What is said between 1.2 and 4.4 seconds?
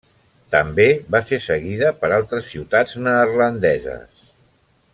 ser seguida per altres ciutats neerlandeses.